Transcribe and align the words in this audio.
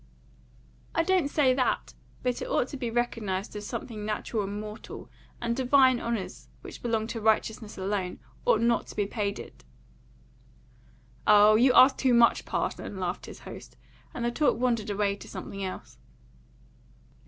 "I 0.95 1.03
don't 1.03 1.27
say 1.27 1.53
that. 1.53 1.93
But 2.23 2.41
it 2.41 2.47
ought 2.47 2.67
to 2.69 2.75
be 2.77 2.89
recognised 2.89 3.55
as 3.55 3.67
something 3.67 4.03
natural 4.03 4.41
and 4.41 4.59
mortal, 4.59 5.11
and 5.39 5.55
divine 5.55 5.99
honours, 5.99 6.47
which 6.61 6.81
belong 6.81 7.05
to 7.05 7.21
righteousness 7.21 7.77
alone, 7.77 8.17
ought 8.43 8.61
not 8.61 8.87
to 8.87 8.95
be 8.95 9.05
paid 9.05 9.37
it." 9.37 9.63
"Oh, 11.27 11.53
you 11.53 11.71
ask 11.73 11.97
too 11.99 12.15
much, 12.15 12.45
parson," 12.45 12.99
laughed 12.99 13.27
his 13.27 13.41
host, 13.41 13.77
and 14.11 14.25
the 14.25 14.31
talk 14.31 14.57
wandered 14.57 14.89
away 14.89 15.15
to 15.17 15.27
something 15.27 15.63
else. 15.63 15.99